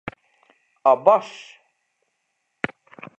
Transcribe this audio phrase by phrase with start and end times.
[0.91, 1.61] A Bash!